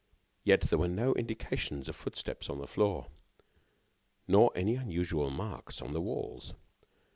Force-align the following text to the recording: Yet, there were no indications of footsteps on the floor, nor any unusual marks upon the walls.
Yet, 0.43 0.61
there 0.61 0.79
were 0.79 0.87
no 0.87 1.13
indications 1.13 1.87
of 1.87 1.95
footsteps 1.95 2.49
on 2.49 2.57
the 2.57 2.65
floor, 2.65 3.11
nor 4.27 4.51
any 4.55 4.73
unusual 4.73 5.29
marks 5.29 5.79
upon 5.79 5.93
the 5.93 6.01
walls. 6.01 6.55